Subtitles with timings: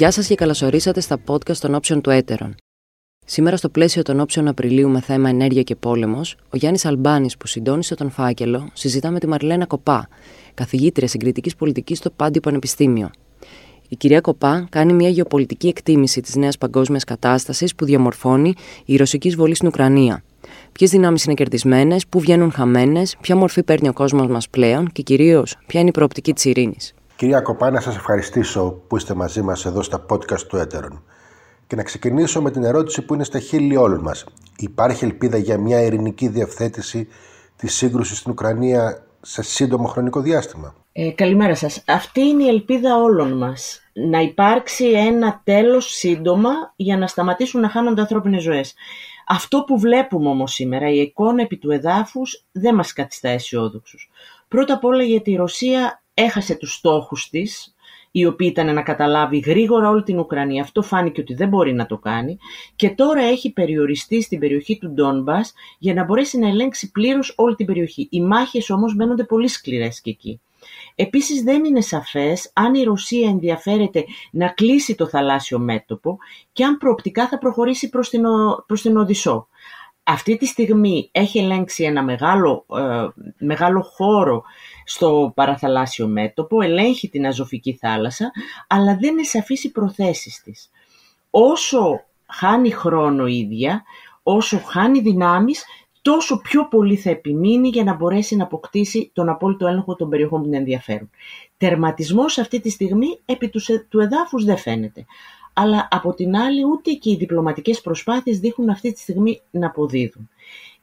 [0.00, 2.54] Γεια σας και καλωσορίσατε στα podcast των όψεων του Έτερον.
[3.26, 7.46] Σήμερα, στο πλαίσιο των όψεων Απριλίου με θέμα ενέργεια και πόλεμος, ο Γιάννης Αλμπάνης, που
[7.46, 10.08] συντόνισε τον φάκελο, συζητά με τη Μαρλένα Κοπά,
[10.54, 13.10] καθηγήτρια συγκριτικής πολιτικής στο Πάντιο Πανεπιστήμιο.
[13.88, 18.54] Η κυρία Κοπά κάνει μια γεωπολιτική εκτίμηση της νέας παγκόσμιας κατάστασης που διαμορφώνει
[18.84, 20.22] η ρωσική εισβολή στην Ουκρανία.
[20.72, 25.02] Ποιες δυνάμεις είναι κερδισμένες, πού βγαίνουν χαμένες, ποια μορφή παίρνει ο κόσμος μας πλέον και
[25.02, 26.94] κυρίως ποια είναι η προοπτική της ειρήνης.
[27.20, 31.02] Κυρία Κοπά, να σας ευχαριστήσω που είστε μαζί μας εδώ στα podcast του Έτερον.
[31.66, 34.24] Και να ξεκινήσω με την ερώτηση που είναι στα χείλη όλων μας.
[34.56, 37.08] Υπάρχει ελπίδα για μια ειρηνική διευθέτηση
[37.56, 41.84] της σύγκρουσης στην Ουκρανία σε σύντομο χρονικό διάστημα; Ε, καλημέρα σας.
[41.86, 43.80] Αυτή είναι η ελπίδα όλων μας.
[43.92, 48.74] Να υπάρξει ένα τέλος σύντομα για να σταματήσουν να χάνονται ανθρώπινες ζωές.
[49.26, 54.10] Αυτό που βλέπουμε όμως σήμερα, η εικόνα επί του εδάφους, δεν μας καθιστά αισιόδοξους.
[54.48, 57.74] Πρώτα απ' όλα γιατί η Ρωσία έχασε τους στόχους της,
[58.10, 60.62] οι οποίοι ήταν να καταλάβει γρήγορα όλη την Ουκρανία.
[60.62, 62.38] Αυτό φάνηκε ότι δεν μπορεί να το κάνει
[62.76, 67.54] και τώρα έχει περιοριστεί στην περιοχή του Ντόνμπας για να μπορέσει να ελέγξει πλήρως όλη
[67.54, 68.08] την περιοχή.
[68.10, 70.40] Οι μάχες όμως μένονται πολύ σκληρές και εκεί.
[70.94, 76.18] Επίσης δεν είναι σαφές αν η Ρωσία ενδιαφέρεται να κλείσει το θαλάσσιο μέτωπο
[76.52, 78.22] και αν προοπτικά θα προχωρήσει προς την,
[78.66, 79.48] προς την Οδυσσό.
[80.02, 84.42] Αυτή τη στιγμή έχει ελέγξει ένα μεγάλο, ε, μεγάλο χώρο
[84.84, 88.30] στο παραθαλάσσιο μέτωπο, ελέγχει την Αζωφική θάλασσα,
[88.66, 90.70] αλλά δεν είναι σαφής οι προθέσεις της.
[91.30, 93.82] Όσο χάνει χρόνο ίδια,
[94.22, 95.64] όσο χάνει δυνάμεις,
[96.02, 100.38] τόσο πιο πολύ θα επιμείνει για να μπορέσει να αποκτήσει τον απόλυτο έλεγχο των περιοχών
[100.40, 101.10] που την ενδιαφέρουν.
[101.56, 103.50] Τερματισμός αυτή τη στιγμή επί
[103.88, 105.04] του εδάφους δεν φαίνεται.
[105.52, 110.28] Αλλά από την άλλη ούτε και οι διπλωματικές προσπάθειες δείχνουν αυτή τη στιγμή να αποδίδουν.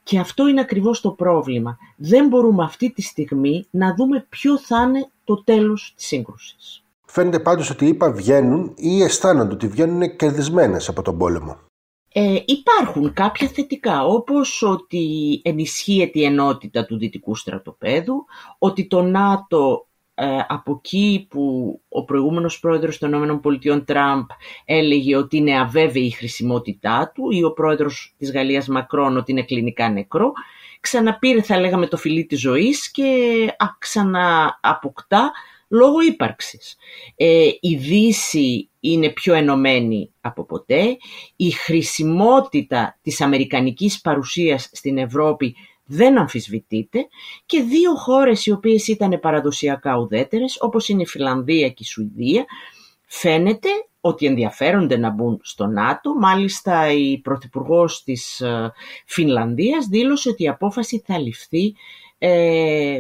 [0.04, 1.78] Και αυτό είναι ακριβώς το πρόβλημα.
[1.96, 6.84] Δεν μπορούμε αυτή τη στιγμή να δούμε ποιο θα είναι το τέλος της σύγκρουσης.
[7.06, 11.58] Φαίνεται πάντως ότι οι ΙΠΑ βγαίνουν ή αισθάνονται ότι βγαίνουν κερδισμένες από τον πόλεμο.
[12.14, 18.26] Ε, υπάρχουν κάποια θετικά, όπως ότι ενισχύεται η ενότητα του δυτικού στρατοπέδου,
[18.58, 19.87] ότι το ΝΑΤΟ
[20.20, 24.26] ε, από εκεί που ο προηγούμενος πρόεδρος των ΗΠΑ Τραμπ
[24.66, 29.44] έλεγε ότι είναι αβέβαιη η χρησιμότητά του ή ο πρόεδρος της Γαλλίας Μακρόν ότι είναι
[29.44, 30.32] κλινικά νεκρό,
[30.80, 33.06] ξαναπήρε θα λέγαμε το φιλί της ζωής και
[33.80, 35.32] ξανααποκτά
[35.68, 36.76] λόγω ύπαρξης.
[37.16, 40.98] Ε, η Δύση είναι πιο ενωμένη από ποτέ,
[41.36, 45.56] η χρησιμότητα της αμερικανικής παρουσίας στην Ευρώπη
[45.88, 47.08] δεν αμφισβητείται
[47.46, 52.46] και δύο χώρες οι οποίες ήταν παραδοσιακά ουδέτερες όπως είναι η Φιλανδία και η Σουηδία
[53.06, 53.70] φαίνεται
[54.02, 56.14] ότι ενδιαφέρονται να μπουν στο ΝΑΤΟ.
[56.14, 58.72] Μάλιστα η Πρωθυπουργός της ε,
[59.06, 61.76] Φινλανδίας δήλωσε ότι η απόφαση θα ληφθεί
[62.18, 63.00] ε,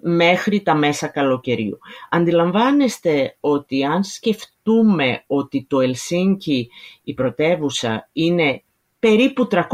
[0.00, 1.78] μέχρι τα μέσα καλοκαιριού.
[2.10, 6.70] Αντιλαμβάνεστε ότι αν σκεφτούμε ότι το Ελσίνκι,
[7.02, 8.62] η πρωτεύουσα, είναι
[8.98, 9.64] περίπου 320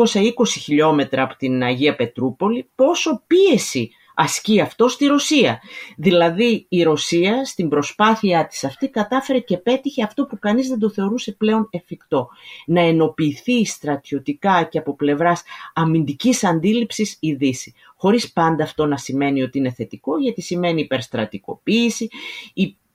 [0.47, 5.61] χιλιόμετρα από την Αγία Πετρούπολη, πόσο πίεση ασκεί αυτό στη Ρωσία.
[5.97, 10.91] Δηλαδή η Ρωσία στην προσπάθειά της αυτή κατάφερε και πέτυχε αυτό που κανείς δεν το
[10.91, 12.29] θεωρούσε πλέον εφικτό.
[12.67, 15.43] Να ενοποιηθεί στρατιωτικά και από πλευράς
[15.75, 17.75] αμυντικής αντίληψης η Δύση.
[17.97, 22.09] Χωρίς πάντα αυτό να σημαίνει ότι είναι θετικό γιατί σημαίνει υπερστρατικοποίηση,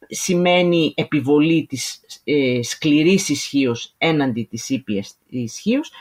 [0.09, 5.92] σημαίνει επιβολή της ε, σκληρής ισχύως έναντι της ήπιας ισχύως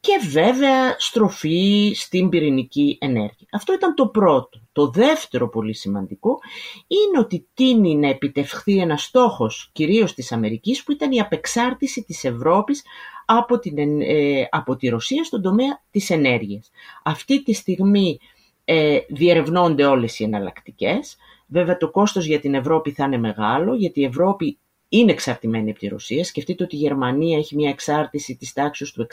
[0.00, 3.46] και βέβαια στροφή στην πυρηνική ενέργεια.
[3.52, 4.60] Αυτό ήταν το πρώτο.
[4.72, 6.38] Το δεύτερο πολύ σημαντικό
[6.86, 12.24] είναι ότι τίνει να επιτευχθεί ένας στόχος κυρίως της Αμερικής που ήταν η απεξάρτηση της
[12.24, 12.82] Ευρώπης
[13.24, 16.70] από, την, ε, από τη Ρωσία στον τομέα της ενέργειας.
[17.02, 18.18] Αυτή τη στιγμή
[18.64, 21.16] ε, διερευνώνται όλες οι εναλλακτικές.
[21.46, 24.58] Βέβαια το κόστος για την Ευρώπη θα είναι μεγάλο γιατί η Ευρώπη
[24.88, 26.24] είναι εξαρτημένη από τη Ρωσία.
[26.24, 29.06] Σκεφτείτε ότι η Γερμανία έχει μια εξάρτηση της τάξης του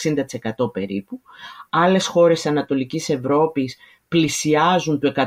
[0.57, 1.21] 60% περίπου.
[1.69, 3.77] Άλλες χώρες Ανατολικής Ευρώπης
[4.07, 5.25] πλησιάζουν το 100%.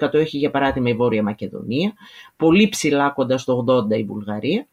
[0.00, 1.92] 100% έχει για παράδειγμα η Βόρεια Μακεδονία.
[2.36, 4.66] Πολύ ψηλά κοντά στο 80% η Βουλγαρία.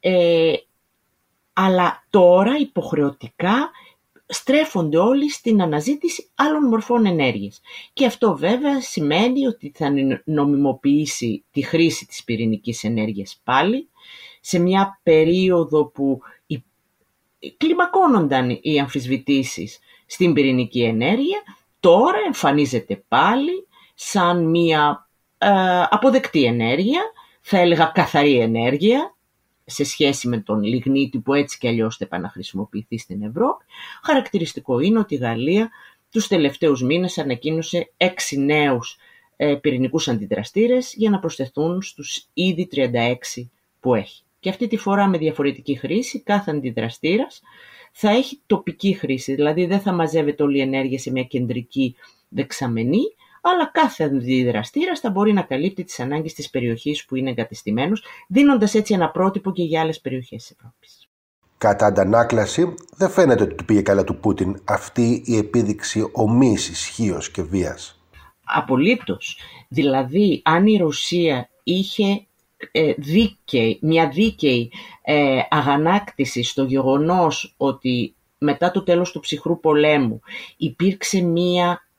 [0.00, 0.52] Ε,
[1.52, 3.70] αλλά τώρα υποχρεωτικά
[4.32, 7.60] στρέφονται όλοι στην αναζήτηση άλλων μορφών ενέργειας.
[7.92, 9.92] Και αυτό βέβαια σημαίνει ότι θα
[10.24, 13.88] νομιμοποιήσει τη χρήση της πυρηνικής ενέργειας πάλι,
[14.40, 16.20] σε μια περίοδο που
[17.56, 21.42] κλιμακώνονταν οι αμφισβητήσεις στην πυρηνική ενέργεια,
[21.80, 25.48] τώρα εμφανίζεται πάλι σαν μια ε,
[25.90, 27.02] αποδεκτή ενέργεια,
[27.40, 29.14] θα έλεγα καθαρή ενέργεια,
[29.70, 33.64] σε σχέση με τον λιγνίτη που έτσι και αλλιώς θα επαναχρησιμοποιηθεί στην Ευρώπη.
[34.02, 35.70] Χαρακτηριστικό είναι ότι η Γαλλία
[36.10, 38.96] τους τελευταίους μήνες ανακοίνωσε έξι νέους
[39.36, 43.46] ε, πυρηνικούς αντιδραστήρες για να προσθεθούν στους ήδη 36
[43.80, 44.22] που έχει.
[44.40, 47.42] Και αυτή τη φορά με διαφορετική χρήση, κάθε αντιδραστήρας
[47.92, 49.34] θα έχει τοπική χρήση.
[49.34, 51.94] Δηλαδή δεν θα μαζεύεται όλη η ενέργεια σε μια κεντρική
[52.28, 53.02] δεξαμενή,
[53.40, 58.74] αλλά κάθε αντιδραστήρα θα μπορεί να καλύπτει τις ανάγκες της περιοχής που είναι εγκατεστημένος, δίνοντας
[58.74, 61.08] έτσι ένα πρότυπο και για άλλες περιοχές της Ευρώπης.
[61.58, 67.30] Κατά αντανάκλαση, δεν φαίνεται ότι του πήγε καλά του Πούτιν αυτή η επίδειξη ομής ισχύως
[67.30, 68.00] και βίας.
[68.44, 69.38] Απολύτως.
[69.68, 72.26] Δηλαδή, αν η Ρωσία είχε
[72.72, 74.72] ε, δίκαιη, μια δίκαιη
[75.02, 80.20] ε, αγανάκτηση στο γεγονός ότι μετά το τέλος του ψυχρού πολέμου
[80.56, 81.89] υπήρξε μια ε,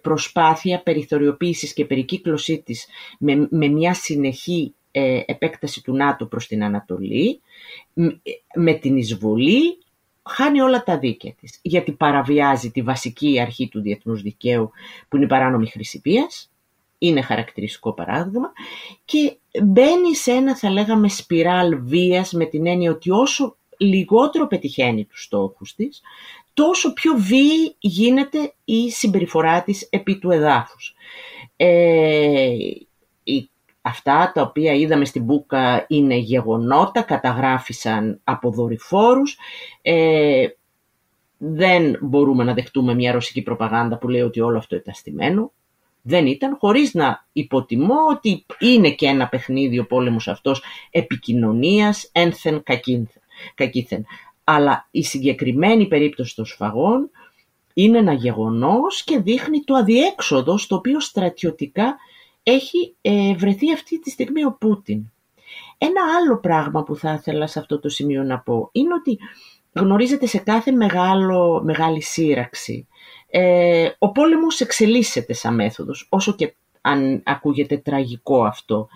[0.00, 2.86] προσπάθεια περιθωριοποίησης και περικύκλωσή της
[3.18, 7.40] με, με μια συνεχή ε, επέκταση του ΝΑΤΟ προς την Ανατολή,
[8.54, 9.78] με την εισβολή
[10.22, 14.70] χάνει όλα τα δίκαια της, γιατί παραβιάζει τη βασική αρχή του διεθνούς δικαίου
[15.08, 16.02] που είναι η παράνομη χρήση
[16.98, 18.52] είναι χαρακτηριστικό παράδειγμα,
[19.04, 25.04] και μπαίνει σε ένα θα λέγαμε σπιράλ βίας με την έννοια ότι όσο λιγότερο πετυχαίνει
[25.04, 26.02] τους στόχους της,
[26.58, 30.94] τόσο πιο βίαιη γίνεται η συμπεριφορά της επί του εδάφους.
[31.56, 32.48] Ε,
[33.80, 39.38] αυτά τα οποία είδαμε στην Μπούκα είναι γεγονότα, καταγράφησαν από δορυφόρους.
[39.82, 40.46] Ε,
[41.38, 45.52] δεν μπορούμε να δεχτούμε μια ρωσική προπαγάνδα που λέει ότι όλο αυτό ήταν στημένο.
[46.02, 52.62] Δεν ήταν, χωρίς να υποτιμώ ότι είναι και ένα παιχνίδι ο πόλεμος αυτός επικοινωνίας ένθεν
[53.54, 54.06] κακήθεν.
[54.50, 57.10] Αλλά η συγκεκριμένη περίπτωση των σφαγών
[57.74, 61.96] είναι ένα γεγονός και δείχνει το αδιέξοδο στο οποίο στρατιωτικά
[62.42, 65.02] έχει ε, βρεθεί αυτή τη στιγμή ο Πούτιν.
[65.78, 69.18] Ένα άλλο πράγμα που θα ήθελα σε αυτό το σημείο να πω είναι ότι
[69.72, 72.86] γνωρίζετε σε κάθε μεγάλο, μεγάλη σύραξη
[73.30, 78.88] ε, ο πόλεμος εξελίσσεται σαν μέθοδος, όσο και αν ακούγεται τραγικό αυτό.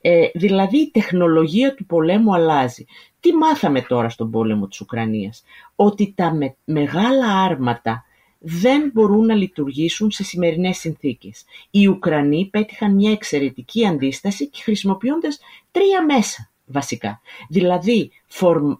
[0.00, 2.84] Ε, δηλαδή η τεχνολογία του πολέμου αλλάζει.
[3.20, 5.44] Τι μάθαμε τώρα στον πόλεμο της Ουκρανίας;
[5.76, 8.04] Ότι τα μεγάλα άρματα
[8.38, 11.44] δεν μπορούν να λειτουργήσουν σε σημερινές συνθήκες.
[11.70, 17.20] Οι Ουκρανοί πέτυχαν μια εξαιρετική αντίσταση και χρησιμοποιώντας τρία μέσα βασικά.
[17.48, 18.10] Δηλαδή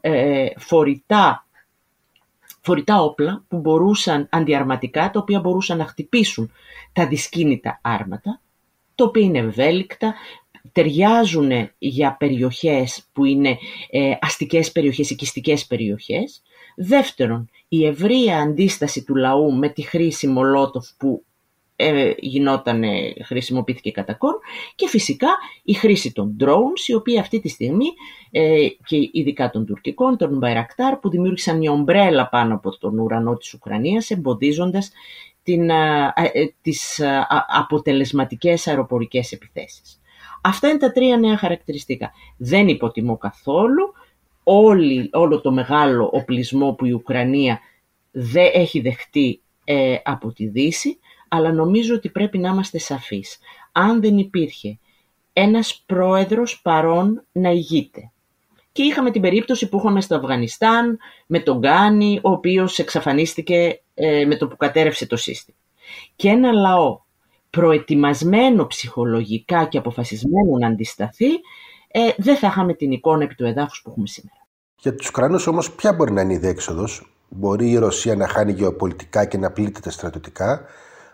[0.01, 1.47] ε, φορητά,
[2.61, 6.53] φορητά όπλα που μπορούσαν αντιαρματικά, τα οποία μπορούσαν να χτυπήσουν
[6.93, 8.41] τα δυσκίνητα άρματα,
[8.95, 10.15] τα οποία είναι ευέλικτα,
[10.73, 13.59] ταιριάζουν για περιοχές που είναι
[13.91, 16.43] ε, αστικές περιοχές, οικιστικές περιοχές.
[16.77, 21.25] Δεύτερον, η ευρεία αντίσταση του λαού με τη χρήση μολότοφ που
[21.81, 22.83] ε, γινόταν,
[23.25, 24.35] χρησιμοποιήθηκε κατά κόρ
[24.75, 25.29] και φυσικά
[25.63, 27.87] η χρήση των drones, η οποία αυτή τη στιγμή
[28.31, 33.37] ε, και ειδικά των τουρκικών, των Μπαϊρακτάρ, που δημιούργησαν μια ομπρέλα πάνω από τον ουρανό
[33.37, 34.93] της Ουκρανίας, εμποδίζοντας
[35.43, 36.13] την, ε,
[36.63, 37.01] τις
[37.49, 40.01] αποτελεσματικές αεροπορικές επιθέσεις.
[40.41, 42.11] Αυτά είναι τα τρία νέα χαρακτηριστικά.
[42.37, 43.93] Δεν υποτιμώ καθόλου
[44.43, 47.61] όλη, όλο το μεγάλο οπλισμό που η Ουκρανία
[48.11, 50.99] δεν έχει δεχτεί ε, από τη Δύση,
[51.29, 53.39] αλλά νομίζω ότι πρέπει να είμαστε σαφείς.
[53.73, 54.79] Αν δεν υπήρχε
[55.33, 58.11] ένας πρόεδρος παρόν να ηγείται.
[58.73, 64.25] Και είχαμε την περίπτωση που είχαμε στο Αφγανιστάν με τον Γκάνι, ο οποίος εξαφανίστηκε ε,
[64.25, 65.57] με το που κατέρευσε το σύστημα.
[66.17, 67.01] Και ένα λαό
[67.59, 71.31] προετοιμασμένο ψυχολογικά και αποφασισμένο να αντισταθεί,
[71.89, 74.47] ε, δεν θα είχαμε την εικόνα επί του εδάφους που έχουμε σήμερα.
[74.81, 77.13] Για τους Ουκρανούς όμως ποια μπορεί να είναι η διέξοδος.
[77.29, 80.65] Μπορεί η Ρωσία να χάνει γεωπολιτικά και να πλήττεται στρατιωτικά,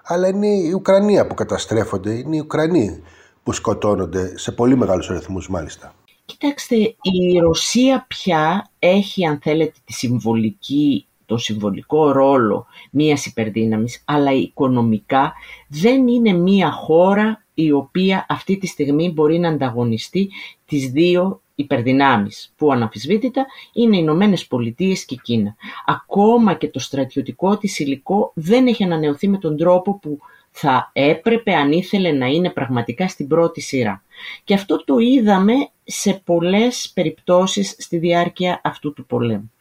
[0.03, 3.03] αλλά είναι η Ουκρανία που καταστρέφονται, είναι οι Ουκρανοί
[3.43, 5.95] που σκοτώνονται σε πολύ μεγάλους αριθμούς μάλιστα.
[6.25, 14.33] Κοιτάξτε, η Ρωσία πια έχει αν θέλετε τη συμβολική το συμβολικό ρόλο μιας υπερδύναμης, αλλά
[14.33, 15.33] οικονομικά
[15.69, 20.31] δεν είναι μια χώρα η οποία αυτή τη στιγμή μπορεί να ανταγωνιστεί
[20.67, 25.57] τις δύο υπερδυνάμεις που αναμφισβήτητα είναι οι Ηνωμένες Πολιτείες και η Κίνα.
[25.87, 30.19] Ακόμα και το στρατιωτικό της υλικό δεν έχει ανανεωθεί με τον τρόπο που
[30.51, 34.03] θα έπρεπε αν ήθελε να είναι πραγματικά στην πρώτη σειρά.
[34.45, 35.53] Και αυτό το είδαμε
[35.85, 39.53] σε πολλές περιπτώσεις στη διάρκεια αυτού του πολέμου.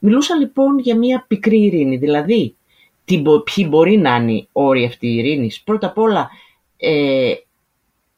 [0.00, 2.56] Μιλούσα λοιπόν για μια πικρή ειρήνη, δηλαδή
[3.04, 5.62] τι, ποιοι μπορεί να είναι οι όροι αυτή η ειρήνης.
[5.62, 6.30] Πρώτα απ' όλα
[6.76, 7.34] ε,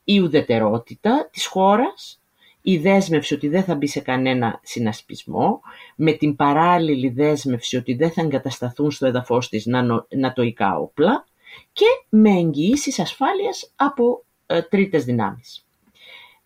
[0.05, 2.21] η ουδετερότητα της χώρας,
[2.63, 5.61] η δέσμευση ότι δεν θα μπει σε κανένα συνασπισμό,
[5.97, 9.67] με την παράλληλη δέσμευση ότι δεν θα εγκατασταθούν στο έδαφος της
[10.09, 11.25] νατοϊκά όπλα
[11.73, 15.67] και με εγγυήσεις ασφάλειας από ε, τρίτες δυνάμεις.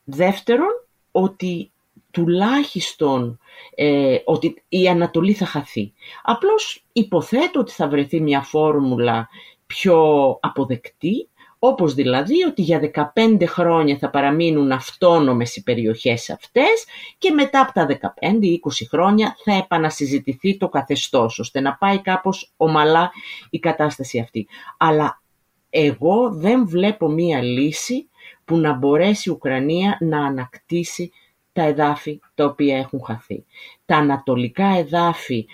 [0.05, 1.71] Δεύτερον, ότι
[2.14, 3.38] τουλάχιστον
[3.75, 5.92] ε, ότι η Ανατολή θα χαθεί.
[6.23, 9.28] Απλώς υποθέτω ότι θα βρεθεί μια φόρμουλα
[9.66, 9.99] πιο
[10.40, 11.28] αποδεκτή,
[11.59, 12.80] όπως δηλαδή ότι για
[13.14, 16.85] 15 χρόνια θα παραμείνουν αυτόνομες οι περιοχές αυτές
[17.18, 17.87] και μετά από τα
[18.21, 18.38] 15-20
[18.90, 23.11] χρόνια θα επανασυζητηθεί το καθεστώς, ώστε να πάει κάπως ομαλά
[23.50, 24.47] η κατάσταση αυτή.
[24.76, 25.23] Αλλά
[25.71, 28.09] εγώ δεν βλέπω μία λύση
[28.44, 31.12] που να μπορέσει η Ουκρανία να ανακτήσει
[31.54, 33.44] τα εδάφη τα οποία έχουν χαθεί.
[33.87, 35.46] Τα ανατολικά εδάφη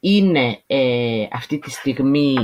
[0.00, 2.34] είναι ε, αυτή τη στιγμή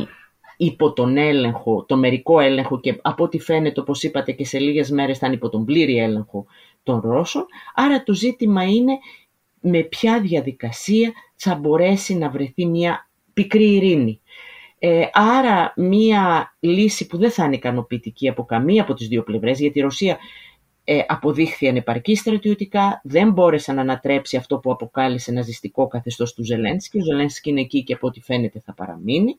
[0.56, 4.90] υπό τον έλεγχο, το μερικό έλεγχο και από ό,τι φαίνεται, όπως είπατε και σε λίγες
[4.90, 6.46] μέρες θα είναι υπό τον πλήρη έλεγχο
[6.82, 7.46] των Ρώσων.
[7.74, 8.98] Άρα το ζήτημα είναι
[9.60, 14.20] με ποια διαδικασία θα μπορέσει να βρεθεί μια πικρή ειρήνη.
[14.78, 19.60] Ε, άρα μια λύση που δεν θα είναι ικανοποιητική από καμία από τις δύο πλευρές,
[19.60, 20.18] γιατί η Ρωσία
[20.84, 26.98] ε, αποδείχθη ανεπαρκή στρατιωτικά, δεν μπόρεσε να ανατρέψει αυτό που αποκάλυψε ναζιστικό καθεστώς του Ζελένσκι.
[26.98, 29.36] Ο Ζελένσκι είναι εκεί και από ό,τι φαίνεται θα παραμείνει.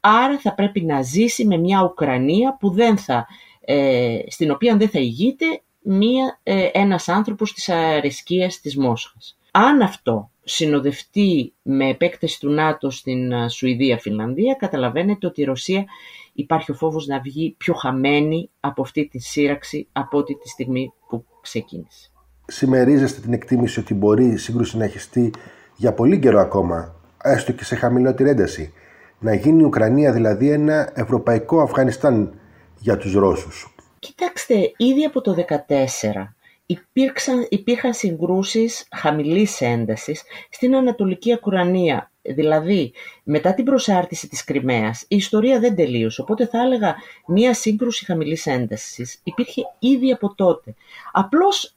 [0.00, 3.26] Άρα θα πρέπει να ζήσει με μια Ουκρανία που δεν θα,
[3.60, 5.46] ε, στην οποία δεν θα ηγείται
[5.82, 9.36] μια, ε, ένας άνθρωπος της αρεσκίας της Μόσχας.
[9.50, 15.84] Αν αυτό συνοδευτεί με επέκταση του ΝΑΤΟ στην ε, Σουηδία-Φιλανδία, καταλαβαίνετε ότι η Ρωσία
[16.32, 20.92] υπάρχει ο φόβος να βγει πιο χαμένη από αυτή τη σύραξη από ό,τι τη στιγμή
[21.08, 22.10] που ξεκίνησε.
[22.46, 25.30] Συμμερίζεστε την εκτίμηση ότι μπορεί η σύγκρουση να χεστεί
[25.76, 28.72] για πολύ καιρό ακόμα, έστω και σε χαμηλότερη ένταση;
[29.18, 32.38] Να γίνει η Ουκρανία δηλαδή ένα ευρωπαϊκό Αφγανιστάν
[32.78, 36.34] για τους Ρώσους; Κοιτάξτε, ήδη από το 2014
[36.66, 42.11] υπήρξαν, υπήρχαν συγκρούσεις χαμηλής έντασης στην Ανατολική Ουκρανία.
[42.22, 46.94] Δηλαδή, μετά την προσάρτηση της Κρυμαίας, η ιστορία δεν τελείωσε, οπότε θα έλεγα
[47.26, 50.74] μία σύγκρουση χαμηλής έντασης υπήρχε ήδη από τότε.
[51.12, 51.76] Απλώς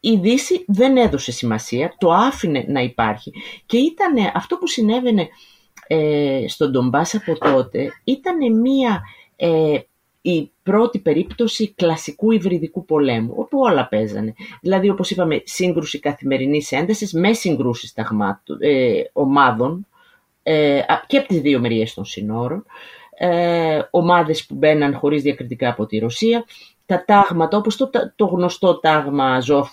[0.00, 3.32] η Δύση δεν έδωσε σημασία, το άφηνε να υπάρχει
[3.66, 5.28] και ήταν αυτό που συνέβαινε
[5.86, 9.02] ε, στον Ντομπάς από τότε, ήταν μία
[9.36, 9.78] ε,
[10.22, 14.34] η πρώτη περίπτωση κλασικού υβριδικού πολέμου, όπου όλα παίζανε.
[14.60, 17.94] Δηλαδή, όπως είπαμε, σύγκρουση καθημερινής έντασης με συγκρούσεις
[18.58, 19.86] ε, ομάδων
[20.42, 22.64] ε, και από τις δύο μεριές των συνόρων,
[23.18, 26.44] ε, ομάδες που μπαίναν χωρίς διακριτικά από τη Ρωσία,
[26.86, 29.70] τα τάγματα, όπως το, το γνωστό τάγμα Ζόφ,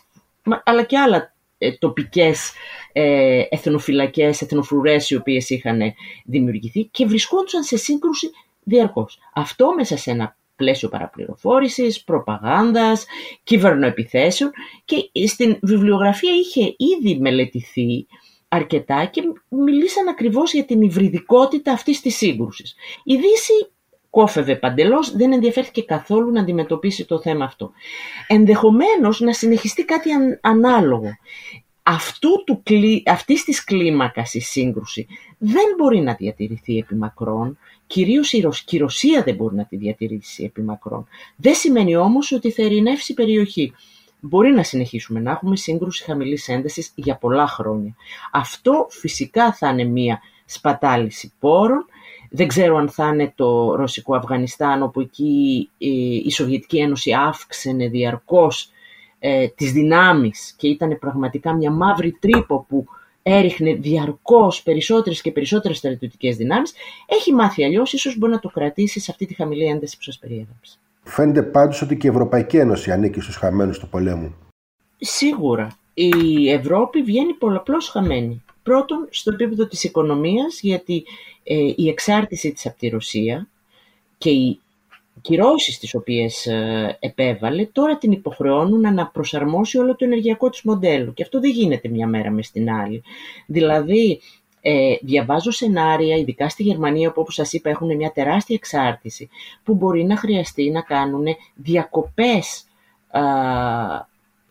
[0.64, 2.52] αλλά και άλλα ε, τοπικές
[2.92, 5.82] ε, εθνοφυλακές, εθνοφρουρές οι οποίες είχαν
[6.26, 8.30] δημιουργηθεί και βρισκόντουσαν σε σύγκρουση
[8.66, 9.20] διαρκώς.
[9.34, 13.06] Αυτό μέσα σε ένα πλαίσιο παραπληροφόρησης, προπαγάνδας,
[13.44, 14.52] κυβερνοεπιθέσεων
[14.86, 18.08] και στην βιβλιογραφία είχε ήδη μελετηθεί
[18.48, 22.76] αρκετά και μιλήσαν ακριβώς για την υβριδικότητα αυτής της σύγκρουσης.
[23.04, 23.70] Η Δύση
[24.10, 27.72] κόφευε παντελώς, δεν ενδιαφέρθηκε καθόλου να αντιμετωπίσει το θέμα αυτό.
[28.28, 30.10] Ενδεχομένως να συνεχιστεί κάτι
[30.42, 31.18] ανάλογο.
[31.84, 32.64] Αυτού του,
[33.06, 35.08] αυτής της κλίμακας η σύγκρουση
[35.38, 37.58] δεν μπορεί να διατηρηθεί επί μακρόν,
[37.88, 38.34] κυρίως
[38.68, 41.08] η Ρωσία δεν μπορεί να τη διατηρήσει επί μακρόν.
[41.36, 43.74] Δεν σημαίνει όμως ότι θα ειρηνεύσει η περιοχή.
[44.20, 47.96] Μπορεί να συνεχίσουμε να έχουμε σύγκρουση χαμηλής έντασης για πολλά χρόνια.
[48.32, 51.86] Αυτό φυσικά θα είναι μία σπατάληση πόρων.
[52.30, 55.88] Δεν ξέρω αν θα είναι το ρωσικό Αφγανιστάν, όπου εκεί ε,
[56.26, 58.70] η Σοβιετική Ένωση αύξαινε διαρκώς
[59.20, 62.86] ε, τις δυνάμεις και ήταν πραγματικά μια μαύρη τρύπο που
[63.28, 66.74] έριχνε διαρκώς περισσότερες και περισσότερες στρατιωτικές δυνάμεις,
[67.06, 70.20] έχει μάθει αλλιώς ίσως μπορεί να το κρατήσει σε αυτή τη χαμηλή ένταση που σας
[70.20, 70.76] περιέγραψα.
[71.04, 74.36] Φαίνεται πάντως ότι και η Ευρωπαϊκή Ένωση ανήκει στους χαμένους του πολέμου.
[74.98, 75.78] Σίγουρα.
[75.94, 78.44] Η Ευρώπη βγαίνει πολλαπλώς χαμένη.
[78.64, 81.04] Πρώτον, στο επίπεδο της οικονομίας, γιατί
[81.44, 83.48] ε, η εξάρτηση της από τη Ρωσία
[84.18, 84.60] και η
[85.26, 91.12] κυρώσεις τις οποίες ε, επέβαλε τώρα την υποχρεώνουν να προσαρμόσει όλο το ενεργειακό της μοντέλο
[91.12, 93.04] και αυτό δεν γίνεται μια μέρα μες στην άλλη.
[93.46, 94.22] Δηλαδή
[94.62, 99.30] ε, διαβάζω σενάρια, ειδικά στη Γερμανία που όπως σας είπα έχουν μια τεράστια εξάρτηση
[99.64, 102.66] που μπορεί να χρειαστεί να κάνουν διακοπές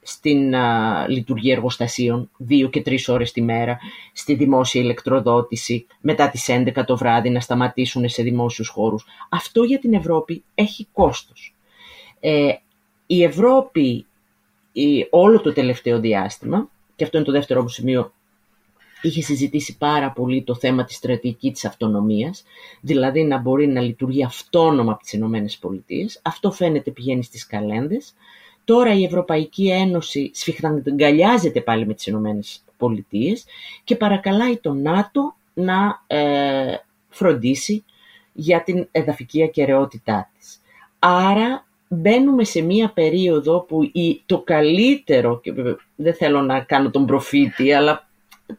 [0.07, 3.79] στην α, λειτουργία εργοστασίων δύο και τρεις ώρες τη μέρα,
[4.13, 9.07] στη δημόσια ηλεκτροδότηση, μετά τις 11 το βράδυ να σταματήσουν σε δημόσιους χώρους.
[9.29, 11.55] Αυτό για την Ευρώπη έχει κόστος.
[12.21, 12.53] Ε,
[13.07, 14.07] η Ευρώπη
[15.11, 18.13] όλο το τελευταίο διάστημα, και αυτό είναι το δεύτερο μου σημείο,
[19.03, 22.45] είχε συζητήσει πάρα πολύ το θέμα της στρατηγικής της αυτονομίας,
[22.81, 26.21] δηλαδή να μπορεί να λειτουργεί αυτόνομα από τις Ηνωμένες Πολιτείες.
[26.23, 28.15] Αυτό φαίνεται πηγαίνει στις καλένδες.
[28.65, 33.45] Τώρα η Ευρωπαϊκή Ένωση σφιχταγκαλιάζεται πάλι με τις Ηνωμένες Πολιτείες
[33.85, 36.77] και παρακαλάει το ΝΑΤΟ να ε,
[37.09, 37.85] φροντίσει
[38.33, 40.61] για την εδαφική ακαιρεότητά της.
[40.99, 45.53] Άρα μπαίνουμε σε μία περίοδο που η, το καλύτερο, και
[45.97, 48.09] δεν θέλω να κάνω τον προφήτη, αλλά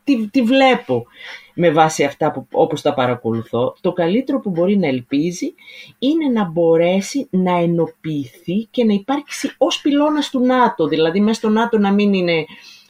[0.04, 1.06] τη, τη βλέπω
[1.54, 5.54] με βάση αυτά που, όπως τα παρακολουθώ, το καλύτερο που μπορεί να ελπίζει
[6.00, 10.88] είναι να μπορέσει να ενοποιηθεί και να υπάρξει ως πυλώνας του ΝΑΤΟ.
[10.88, 12.46] Δηλαδή μέσα στο ΝΑΤΟ να μην είναι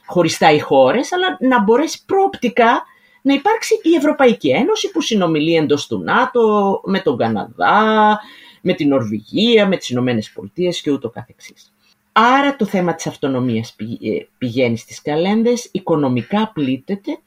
[0.06, 2.82] χωριστά οι χώρες, αλλά να μπορέσει προοπτικά
[3.22, 8.18] να υπάρξει η Ευρωπαϊκή Ένωση που συνομιλεί εντός του ΝΑΤΟ με τον Καναδά,
[8.60, 11.75] με την Νορβηγία, με τις Ηνωμένες Πολιτείες και ούτω καθεξής.
[12.18, 17.18] Άρα το θέμα της αυτονομίας ε, πηγαίνει στις καλένδες, οικονομικά πλήττεται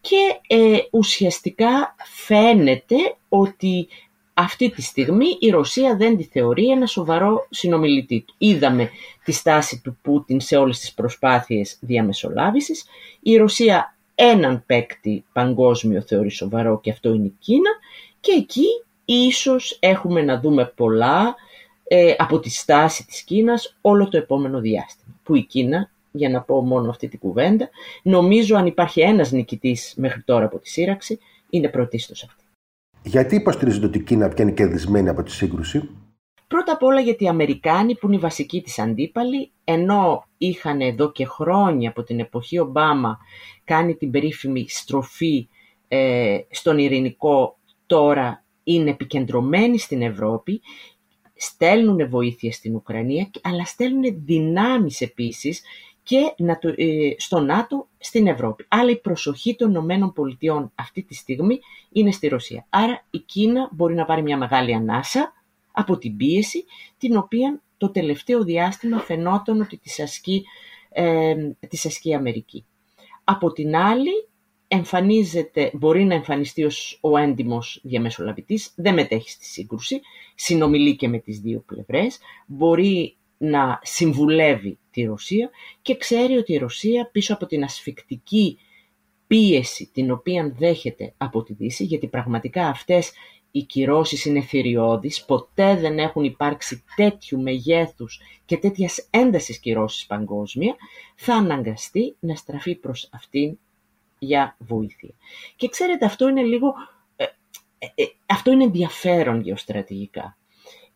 [0.00, 2.96] και ε, ουσιαστικά φαίνεται
[3.28, 3.88] ότι
[4.34, 8.34] αυτή τη στιγμή η Ρωσία δεν τη θεωρεί ένα σοβαρό συνομιλητή του.
[8.38, 8.90] Είδαμε
[9.24, 12.84] τη στάση του Πούτιν σε όλες τις προσπάθειες διαμεσολάβησης.
[13.20, 17.70] Η Ρωσία έναν παίκτη παγκόσμιο θεωρεί σοβαρό και αυτό είναι η Κίνα
[18.20, 18.66] και εκεί
[19.04, 21.34] ίσως έχουμε να δούμε πολλά
[21.94, 25.14] ε, από τη στάση της Κίνας όλο το επόμενο διάστημα.
[25.22, 27.68] Που η Κίνα, για να πω μόνο αυτή την κουβέντα,
[28.02, 31.18] νομίζω αν υπάρχει ένας νικητής μέχρι τώρα από τη σύραξη,
[31.50, 32.44] είναι πρωτίστως αυτή.
[33.02, 35.88] Γιατί υποστηρίζετε ότι η Κίνα πιάνει κερδισμένη από τη σύγκρουση;
[36.46, 41.12] Πρώτα απ' όλα γιατί οι Αμερικάνοι που είναι οι βασικοί της αντίπαλοι, ενώ είχαν εδώ
[41.12, 43.18] και χρόνια από την εποχή Ομπάμα
[43.64, 45.48] κάνει την περίφημη στροφή
[45.88, 50.60] ε, στον ειρηνικό, τώρα είναι επικεντρωμένοι στην Ευρώπη,
[51.42, 55.62] στέλνουν βοήθεια στην Ουκρανία, αλλά στέλνουν δυνάμεις επίσης
[56.02, 56.34] και
[56.76, 58.64] ε, στο ΝΑΤΟ στην Ευρώπη.
[58.68, 61.60] Αλλά η προσοχή των Ηνωμένων Πολιτειών αυτή τη στιγμή
[61.92, 62.66] είναι στη Ρωσία.
[62.70, 65.32] Άρα η Κίνα μπορεί να πάρει μια μεγάλη ανάσα
[65.72, 66.64] από την πίεση
[66.98, 70.44] την οποία το τελευταίο διάστημα φαινόταν ότι της ασκεί,
[70.90, 71.34] ε,
[71.68, 72.64] της ασκεί η Αμερική.
[73.24, 74.28] Από την άλλη
[74.74, 80.00] εμφανίζεται, μπορεί να εμφανιστεί ως ο έντιμος διαμεσολαβητής, δεν μετέχει στη σύγκρουση,
[80.34, 85.50] συνομιλεί και με τις δύο πλευρές, μπορεί να συμβουλεύει τη Ρωσία
[85.82, 88.58] και ξέρει ότι η Ρωσία πίσω από την ασφικτική
[89.26, 93.12] πίεση την οποία δέχεται από τη Δύση, γιατί πραγματικά αυτές
[93.50, 100.76] οι κυρώσεις είναι θηριώδεις, ποτέ δεν έχουν υπάρξει τέτοιου μεγέθους και τέτοιας έντασης κυρώσεις παγκόσμια,
[101.14, 103.58] θα αναγκαστεί να στραφεί προς αυτήν
[104.24, 105.14] για βοήθεια.
[105.56, 106.72] Και ξέρετε, αυτό είναι λίγο...
[107.16, 107.24] Ε,
[107.78, 110.36] ε, ε, αυτό είναι ενδιαφέρον γεωστρατηγικά.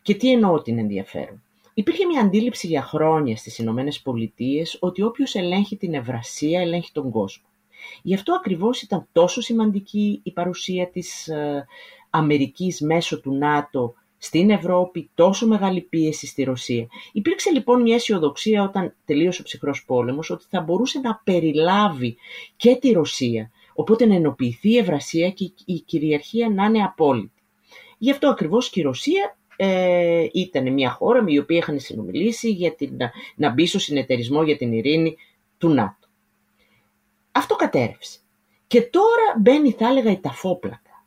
[0.01, 5.01] Και τι εννοώ ότι είναι ενδιαφέρον; Υπήρχε μια αντίληψη για χρόνια στις Ηνωμένες Πολιτείες ότι
[5.01, 7.45] όποιος ελέγχει την Ευρασία ελέγχει τον κόσμο.
[8.01, 11.29] Γι' αυτό ακριβώς ήταν τόσο σημαντική η παρουσία της
[12.09, 16.87] Αμερικής μέσω του ΝΑΤΟ στην Ευρώπη, τόσο μεγάλη πίεση στη Ρωσία.
[17.11, 22.17] Υπήρξε λοιπόν μια αισιοδοξία όταν τελείωσε ο ψυχρός πόλεμος ότι θα μπορούσε να περιλάβει
[22.55, 27.41] και τη Ρωσία, οπότε να ενοποιηθεί η Ευρασία και η κυριαρχία να είναι απόλυτη.
[27.97, 32.51] Γι' αυτό ακριβώς και η Ρωσία ε, ήταν μια χώρα με η οποία είχαν συνομιλήσει
[32.51, 32.97] για την,
[33.35, 35.17] να μπει στο συνεταιρισμό για την ειρήνη
[35.57, 36.07] του ΝΑΤΟ.
[37.31, 38.19] Αυτό κατέρευσε.
[38.67, 41.05] Και τώρα μπαίνει θα έλεγα η ταφόπλακα.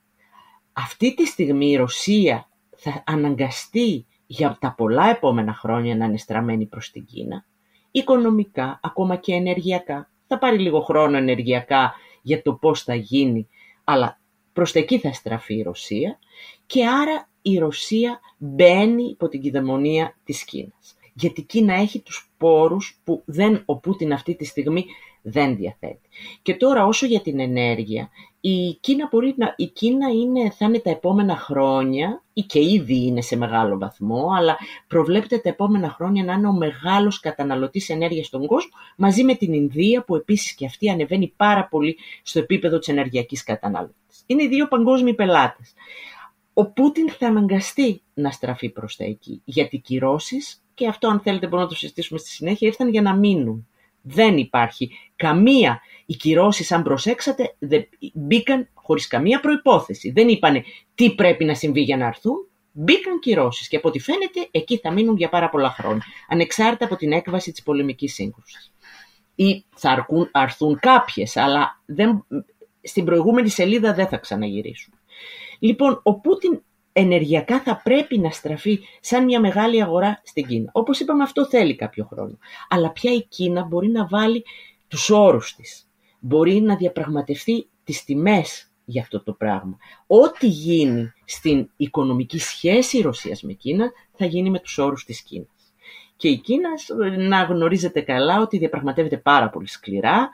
[0.72, 2.49] Αυτή τη στιγμή η Ρωσία
[2.80, 7.44] θα αναγκαστεί για τα πολλά επόμενα χρόνια να είναι στραμμένη προς την Κίνα,
[7.90, 10.10] οικονομικά, ακόμα και ενεργειακά.
[10.26, 13.48] Θα πάρει λίγο χρόνο ενεργειακά για το πώς θα γίνει,
[13.84, 14.18] αλλά
[14.52, 16.18] προς τα εκεί θα στραφεί η Ρωσία
[16.66, 20.96] και άρα η Ρωσία μπαίνει υπό την κυδαιμονία της Κίνας.
[21.14, 24.84] Γιατί η Κίνα έχει τους πόρους που δεν, ο Πούτιν αυτή τη στιγμή
[25.22, 26.08] δεν διαθέτει.
[26.42, 28.10] Και τώρα όσο για την ενέργεια,
[28.40, 33.06] η Κίνα, μπορεί να, η Κίνα είναι, θα είναι τα επόμενα χρόνια, ή και ήδη
[33.06, 38.26] είναι σε μεγάλο βαθμό, αλλά προβλέπεται τα επόμενα χρόνια να είναι ο μεγάλος καταναλωτής ενέργειας
[38.26, 42.78] στον κόσμο, μαζί με την Ινδία που επίσης και αυτή ανεβαίνει πάρα πολύ στο επίπεδο
[42.78, 44.24] της ενεργειακής κατανάλωσης.
[44.26, 45.72] Είναι οι δύο παγκόσμιοι πελάτες.
[46.54, 51.20] Ο Πούτιν θα αναγκαστεί να στραφεί προς τα εκεί, γιατί οι κυρώσεις, και αυτό αν
[51.20, 53.68] θέλετε μπορούμε να το συζητήσουμε στη συνέχεια, ήρθαν για να μείνουν.
[54.02, 55.80] Δεν υπάρχει καμία.
[56.06, 57.56] Οι κυρώσεις, αν προσέξατε,
[58.14, 60.10] μπήκαν χωρίς καμία προπόθεση.
[60.10, 62.48] Δεν είπανε τι πρέπει να συμβεί για να έρθουν.
[62.72, 66.02] Μπήκαν κυρώσεις και από ό,τι φαίνεται εκεί θα μείνουν για πάρα πολλά χρόνια.
[66.28, 68.72] Ανεξάρτητα από την έκβαση της πολεμικής σύγκρουσης.
[69.34, 72.26] Ή θα αρκούν, αρθούν κάποιες, αλλά δεν,
[72.82, 74.94] στην προηγούμενη σελίδα δεν θα ξαναγυρίσουν.
[75.58, 80.70] Λοιπόν, ο Πούτιν ενεργειακά θα πρέπει να στραφεί σαν μια μεγάλη αγορά στην Κίνα.
[80.72, 82.38] Όπως είπαμε αυτό θέλει κάποιο χρόνο.
[82.68, 84.44] Αλλά πια η Κίνα μπορεί να βάλει
[84.88, 85.88] τους όρους της.
[86.20, 89.76] Μπορεί να διαπραγματευτεί τις τιμές για αυτό το πράγμα.
[90.06, 95.72] Ό,τι γίνει στην οικονομική σχέση Ρωσίας με Κίνα θα γίνει με τους όρους της Κίνας.
[96.16, 96.68] Και η Κίνα
[97.16, 100.30] να γνωρίζετε καλά ότι διαπραγματεύεται πάρα πολύ σκληρά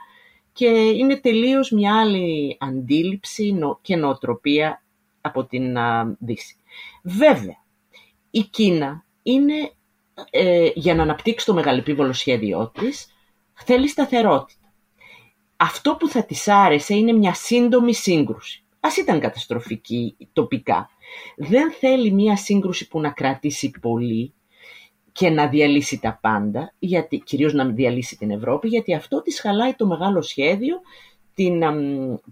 [0.53, 4.83] και είναι τελείως μια άλλη αντίληψη και νοοτροπία
[5.27, 5.77] από την
[6.19, 6.57] Δύση.
[7.03, 7.65] Βέβαια,
[8.31, 9.73] η Κίνα είναι,
[10.31, 13.15] ε, για να αναπτύξει το μεγαλεπίβολο σχέδιό της,
[13.53, 14.73] θέλει σταθερότητα.
[15.57, 18.65] αυτό που θα της άρεσε είναι μια σύντομη σύγκρουση.
[18.81, 20.91] Ας ήταν καταστροφική τοπικά.
[21.37, 24.35] Δεν θέλει μια σύγκρουση που να κρατήσει πολύ
[25.13, 29.75] και να διαλύσει τα πάντα, γιατί, κυρίως να διαλύσει την Ευρώπη, γιατί αυτό της χαλάει
[29.75, 30.81] το μεγάλο σχέδιο,
[31.37, 31.63] την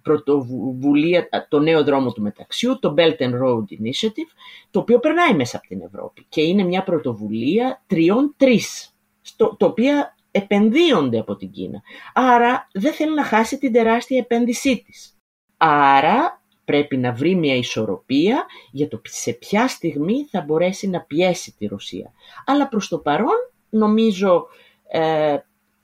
[0.03, 4.31] πρωτοβουλία, το νέο δρόμο του μεταξιού, το Belt and Road Initiative,
[4.71, 8.95] το οποίο περνάει μέσα από την Ευρώπη και είναι μια πρωτοβουλία τριών-τρεις,
[9.37, 9.93] το οποίο
[10.31, 11.83] επενδύονται από την Κίνα.
[12.14, 15.19] Άρα δεν θέλει να χάσει την τεράστια επένδυσή της.
[15.57, 21.55] Άρα πρέπει να βρει μια ισορροπία για το σε ποια στιγμή θα μπορέσει να πιέσει
[21.59, 22.12] τη Ρωσία.
[22.47, 24.47] Αλλά προς το παρόν νομίζω
[24.88, 25.37] ε,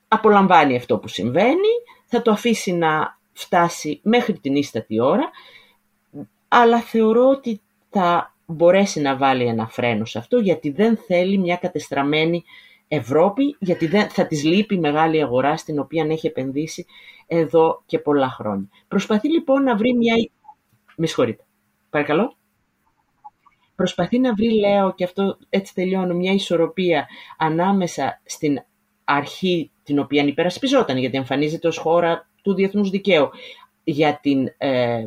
[0.09, 1.72] απολαμβάνει αυτό που συμβαίνει,
[2.10, 5.30] θα το αφήσει να φτάσει μέχρι την ίστατη ώρα,
[6.48, 11.56] αλλά θεωρώ ότι θα μπορέσει να βάλει ένα φρένο σε αυτό, γιατί δεν θέλει μια
[11.56, 12.44] κατεστραμμένη
[12.88, 16.86] Ευρώπη, γιατί δεν, θα της λείπει μεγάλη αγορά στην οποία έχει επενδύσει
[17.26, 18.68] εδώ και πολλά χρόνια.
[18.88, 20.14] Προσπαθεί λοιπόν να βρει μια
[20.96, 21.44] με συγχωρείτε.
[21.90, 22.36] Παρακαλώ.
[23.74, 27.06] Προσπαθεί να βρει, λέω, και αυτό έτσι τελειώνω, μια ισορροπία
[27.38, 28.58] ανάμεσα στην
[29.04, 33.29] αρχή την οποία υπερασπιζόταν, γιατί εμφανίζεται ως χώρα του διεθνούς δικαίου,
[33.85, 35.05] για την ε,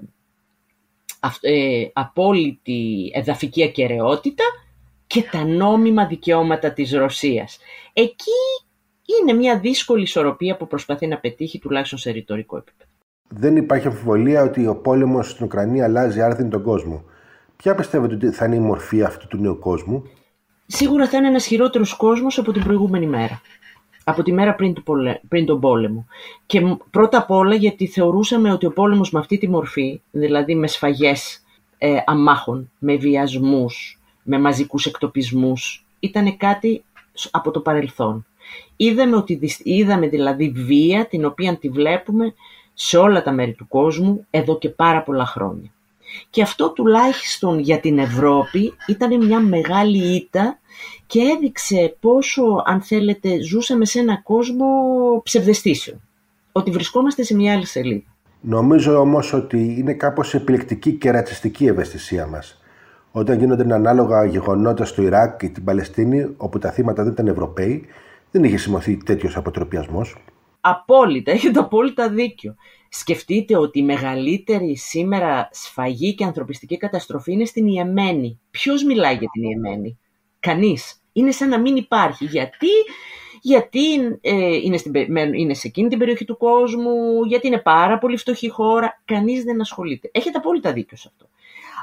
[1.42, 4.44] ε, απόλυτη εδαφική ακαιρεότητα
[5.08, 7.60] και τα νόμιμα δικαιώματα της Ρωσίας.
[7.94, 8.42] Εκεί
[9.20, 12.90] είναι μια δύσκολη ισορροπία που προσπαθεί να πετύχει τουλάχιστον σε ρητορικό επίπεδο.
[13.28, 17.04] Δεν υπάρχει αμφιβολία ότι ο πόλεμος στην Ουκρανία αλλάζει άρδιν τον κόσμο.
[17.56, 20.04] Ποια πιστεύετε ότι θα είναι η μορφή αυτού του νέου κόσμου,
[20.66, 23.42] Σίγουρα θα είναι ένας χειρότερος κόσμος από την προηγούμενη μέρα.
[24.04, 24.76] Από τη μέρα πριν,
[25.28, 26.06] πριν τον πόλεμο.
[26.46, 26.62] Και
[26.92, 31.44] πρώτα απ' όλα γιατί θεωρούσαμε ότι ο πόλεμος με αυτή τη μορφή, δηλαδή με σφαγές
[31.78, 36.84] ε, αμάχων, με βιασμούς, με μαζικούς εκτοπισμούς, ήταν κάτι
[37.32, 38.26] από το παρελθόν.
[38.76, 42.34] Είδαμε, ότι, είδαμε δηλαδή βία την οποία τη βλέπουμε
[42.74, 45.72] σε όλα τα μέρη του κόσμου εδώ και πάρα πολλά χρόνια.
[46.30, 50.60] Και αυτό τουλάχιστον για την Ευρώπη ήταν μια μεγάλη ήττα
[51.06, 54.66] και έδειξε πόσο, αν θέλετε, ζούσαμε σε ένα κόσμο
[55.24, 56.02] ψευδεστήσεων.
[56.52, 58.16] Ότι βρισκόμαστε σε μια άλλη σελίδα.
[58.42, 62.62] Νομίζω όμως ότι είναι κάπως επιλεκτική και ρατσιστική η ευαισθησία μας.
[63.12, 67.86] Όταν γίνονται ανάλογα γεγονότα στο Ιράκ και την Παλαιστίνη, όπου τα θύματα δεν ήταν Ευρωπαίοι,
[68.32, 70.16] δεν είχε σημωθεί τέτοιος αποτροπιασμός.
[70.62, 72.56] Απόλυτα, έχετε απόλυτα δίκιο.
[72.96, 78.40] Σκεφτείτε ότι η μεγαλύτερη σήμερα σφαγή και ανθρωπιστική καταστροφή είναι στην Ιεμένη.
[78.52, 79.98] Ποιος μιλάει για την Ιεμένη;
[80.40, 81.02] Κανείς.
[81.14, 82.26] Είναι σαν να μην υπάρχει.
[82.26, 82.68] Γιατί,
[83.42, 84.94] γιατί ε, είναι, στην,
[85.34, 89.02] είναι σε εκείνη την περιοχή του κόσμου, γιατί είναι πάρα πολύ φτωχή χώρα.
[89.06, 90.10] Κανείς δεν ασχολείται.
[90.14, 91.30] Έχετε απόλυτα δίκιο σε αυτό.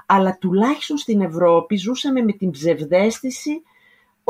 [0.06, 3.62] Αλλά τουλάχιστον στην Ευρώπη ζούσαμε με την ψευδέστηση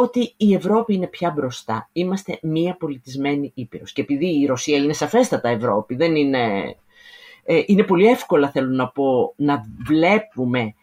[0.00, 1.88] ότι η Ευρώπη είναι πια μπροστά.
[1.92, 3.92] Είμαστε μία πολιτισμένη ήπειρος.
[3.92, 6.74] Και επειδή η Ρωσία είναι σαφέστατα Ευρώπη, δεν είναι...
[7.44, 10.74] Ε, είναι πολύ εύκολα, θέλω να πω, να βλέπουμε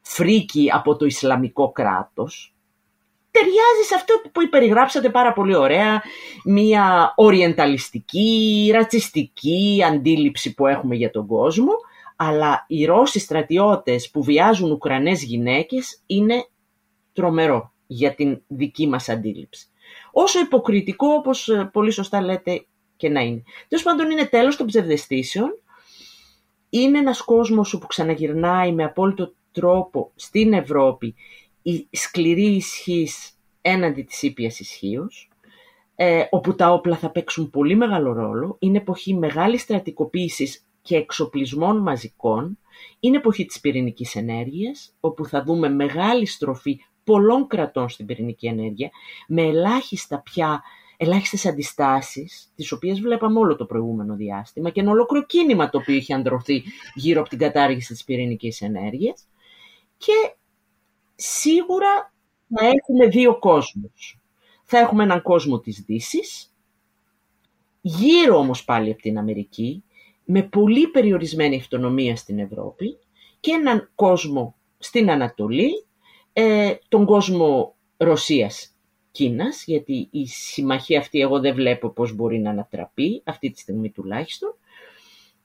[0.00, 2.54] φρίκι από το Ισλαμικό κράτος.
[3.30, 6.02] Ταιριάζει σε αυτό που περιγράψατε πάρα πολύ ωραία,
[6.44, 11.72] μία οριενταλιστική, ρατσιστική αντίληψη που έχουμε για τον κόσμο,
[12.16, 16.48] αλλά οι Ρώσοι στρατιώτες που βιάζουν Ουκρανές γυναίκες είναι
[17.12, 19.66] τρομερό για την δική μας αντίληψη.
[20.12, 23.42] Όσο υποκριτικό, όπως ε, πολύ σωστά λέτε και να είναι.
[23.68, 25.58] Τέλος πάντων είναι τέλος των ψευδεστήσεων.
[26.68, 31.14] Είναι ένας κόσμος που ξαναγυρνάει με απόλυτο τρόπο στην Ευρώπη
[31.62, 35.30] η σκληρή ισχύς έναντι της ήπιας ισχύως,
[35.94, 38.56] ε, όπου τα όπλα θα παίξουν πολύ μεγάλο ρόλο.
[38.58, 42.58] Είναι εποχή μεγάλης στρατικοποίησης και εξοπλισμών μαζικών.
[43.00, 48.90] Είναι εποχή της πυρηνικής ενέργειας, όπου θα δούμε μεγάλη στροφή πολλών κρατών στην πυρηνική ενέργεια,
[49.28, 50.62] με ελάχιστα πια
[50.96, 55.94] ελάχιστες αντιστάσεις, τις οποίες βλέπαμε όλο το προηγούμενο διάστημα και ένα ολόκληρο κίνημα το οποίο
[55.94, 56.62] είχε ανδρωθεί
[56.94, 59.28] γύρω από την κατάργηση της πυρηνικής ενέργειας
[59.96, 60.34] και
[61.14, 62.14] σίγουρα
[62.48, 64.20] θα έχουμε δύο κόσμους.
[64.64, 66.54] Θα έχουμε έναν κόσμο της δύσης,
[67.80, 69.84] γύρω όμως πάλι από την Αμερική,
[70.24, 72.98] με πολύ περιορισμένη αυτονομία στην Ευρώπη
[73.40, 75.85] και έναν κόσμο στην Ανατολή
[76.38, 83.22] ε, τον κόσμο Ρωσίας-Κίνας, γιατί η συμμαχία αυτή εγώ δεν βλέπω πώς μπορεί να ανατραπεί,
[83.24, 84.54] αυτή τη στιγμή τουλάχιστον,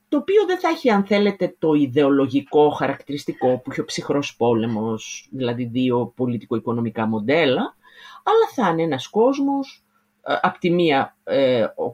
[0.09, 5.27] το οποίο δεν θα έχει, αν θέλετε, το ιδεολογικό χαρακτηριστικό που έχει ο ψυχρός πόλεμος,
[5.31, 7.75] δηλαδή δύο πολιτικο-οικονομικά μοντέλα,
[8.23, 9.83] αλλά θα είναι ένας κόσμος,
[10.23, 11.85] ε, από τη μία ε, ο,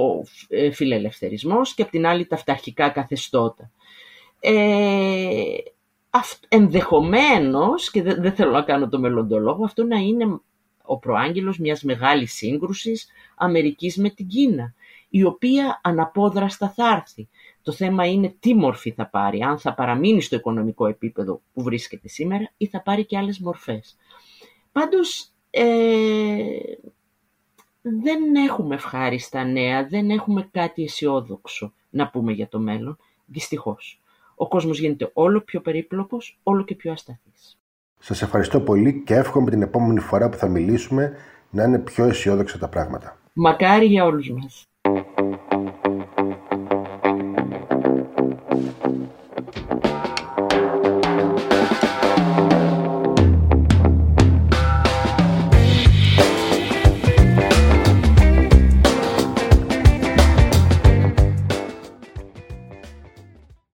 [0.00, 3.70] ο ε, φιλελευθερισμός και από την άλλη τα αυταρχικά καθεστώτα.
[4.40, 5.56] Ε,
[6.48, 10.40] ενδεχομένως, και δεν, θέλω να κάνω το μελλοντολόγο, αυτό να είναι
[10.82, 14.74] ο προάγγελος μιας μεγάλης σύγκρουσης Αμερικής με την Κίνα,
[15.08, 17.28] η οποία αναπόδραστα θα έρθει.
[17.62, 22.08] Το θέμα είναι τι μορφή θα πάρει, αν θα παραμείνει στο οικονομικό επίπεδο που βρίσκεται
[22.08, 23.96] σήμερα ή θα πάρει και άλλες μορφές.
[24.72, 25.64] Πάντως, ε,
[27.82, 34.00] δεν έχουμε ευχάριστα νέα, δεν έχουμε κάτι αισιόδοξο να πούμε για το μέλλον, δυστυχώς.
[34.38, 37.58] Ο κόσμος γίνεται όλο πιο περίπλοκος, όλο και πιο ασταθής.
[37.98, 41.16] Σας ευχαριστώ πολύ και εύχομαι την επόμενη φορά που θα μιλήσουμε
[41.50, 43.18] να είναι πιο αισιόδοξα τα πράγματα.
[43.32, 44.64] Μακάρι για όλους μας.